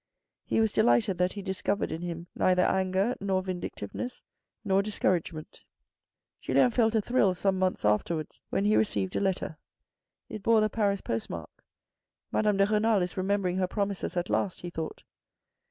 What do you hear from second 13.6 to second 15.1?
promises at last, he thought.